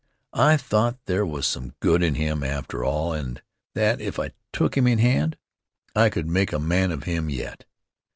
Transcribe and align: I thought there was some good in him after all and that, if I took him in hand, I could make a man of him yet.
I 0.33 0.57
thought 0.57 0.97
there 1.05 1.27
was 1.27 1.45
some 1.45 1.75
good 1.79 2.01
in 2.01 2.15
him 2.15 2.43
after 2.43 2.83
all 2.83 3.13
and 3.13 3.39
that, 3.75 4.01
if 4.01 4.17
I 4.17 4.31
took 4.51 4.75
him 4.75 4.87
in 4.87 4.97
hand, 4.97 5.37
I 5.95 6.09
could 6.09 6.27
make 6.27 6.51
a 6.51 6.57
man 6.59 6.89
of 6.91 7.03
him 7.03 7.29
yet. 7.29 7.65